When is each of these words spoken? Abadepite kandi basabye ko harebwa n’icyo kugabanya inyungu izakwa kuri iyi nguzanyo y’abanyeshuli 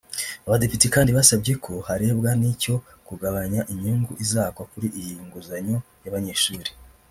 Abadepite 0.47 0.85
kandi 0.95 1.11
basabye 1.17 1.53
ko 1.65 1.73
harebwa 1.87 2.31
n’icyo 2.39 2.75
kugabanya 3.07 3.61
inyungu 3.73 4.11
izakwa 4.23 4.63
kuri 4.71 4.87
iyi 4.99 5.13
nguzanyo 5.25 5.77
y’abanyeshuli 6.03 6.71